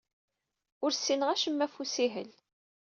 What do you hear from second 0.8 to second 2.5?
Ur ssineɣ acemma ɣef ussihel.